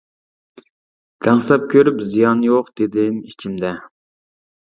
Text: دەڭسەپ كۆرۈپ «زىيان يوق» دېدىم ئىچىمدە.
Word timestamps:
دەڭسەپ 1.25 1.67
كۆرۈپ 1.73 2.01
«زىيان 2.13 2.41
يوق» 2.47 2.71
دېدىم 2.81 3.19
ئىچىمدە. 3.33 3.75